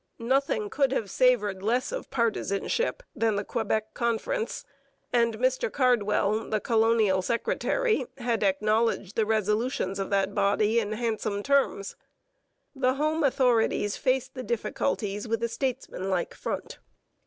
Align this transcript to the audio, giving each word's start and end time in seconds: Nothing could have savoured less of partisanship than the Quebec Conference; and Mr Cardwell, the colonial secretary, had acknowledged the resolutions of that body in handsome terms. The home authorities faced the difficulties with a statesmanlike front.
Nothing 0.17 0.71
could 0.71 0.91
have 0.93 1.11
savoured 1.11 1.61
less 1.61 1.91
of 1.91 2.09
partisanship 2.09 3.03
than 3.15 3.35
the 3.35 3.43
Quebec 3.43 3.93
Conference; 3.93 4.65
and 5.13 5.37
Mr 5.37 5.71
Cardwell, 5.71 6.49
the 6.49 6.59
colonial 6.59 7.21
secretary, 7.21 8.07
had 8.17 8.41
acknowledged 8.43 9.15
the 9.15 9.27
resolutions 9.27 9.99
of 9.99 10.09
that 10.09 10.33
body 10.33 10.79
in 10.79 10.93
handsome 10.93 11.43
terms. 11.43 11.95
The 12.75 12.95
home 12.95 13.23
authorities 13.23 13.95
faced 13.95 14.33
the 14.33 14.41
difficulties 14.41 15.27
with 15.27 15.43
a 15.43 15.47
statesmanlike 15.47 16.33
front. 16.33 16.79